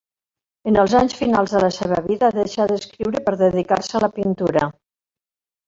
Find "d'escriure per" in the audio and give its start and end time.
2.73-3.37